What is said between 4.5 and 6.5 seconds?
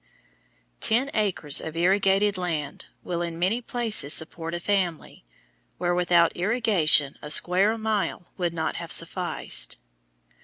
a family, where without